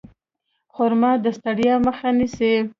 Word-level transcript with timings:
خرما 0.73 1.11
د 1.23 1.25
ستړیا 1.37 1.75
مخه 1.85 2.09
نیسي. 2.17 2.53